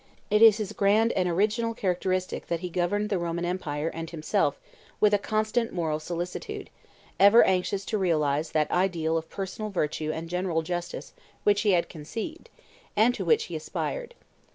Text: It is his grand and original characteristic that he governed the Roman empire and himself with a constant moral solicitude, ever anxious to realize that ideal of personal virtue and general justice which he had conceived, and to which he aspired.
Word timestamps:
It 0.31 0.41
is 0.41 0.57
his 0.57 0.73
grand 0.73 1.11
and 1.11 1.29
original 1.29 1.75
characteristic 1.75 2.47
that 2.47 2.61
he 2.61 2.69
governed 2.71 3.11
the 3.11 3.19
Roman 3.19 3.45
empire 3.45 3.89
and 3.93 4.09
himself 4.09 4.59
with 4.99 5.13
a 5.13 5.19
constant 5.19 5.71
moral 5.73 5.99
solicitude, 5.99 6.71
ever 7.19 7.43
anxious 7.43 7.85
to 7.85 7.99
realize 7.99 8.49
that 8.49 8.71
ideal 8.71 9.15
of 9.15 9.29
personal 9.29 9.69
virtue 9.69 10.09
and 10.11 10.27
general 10.27 10.63
justice 10.63 11.13
which 11.43 11.61
he 11.61 11.73
had 11.73 11.87
conceived, 11.87 12.49
and 12.95 13.13
to 13.13 13.23
which 13.23 13.43
he 13.43 13.55
aspired. 13.55 14.15